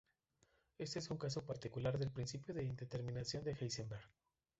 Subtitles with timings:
[0.79, 4.01] Este es un caso particular del principio de indeterminación de Heisenberg.